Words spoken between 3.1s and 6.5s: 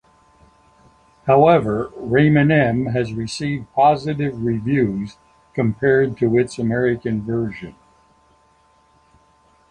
received positive reviews compared to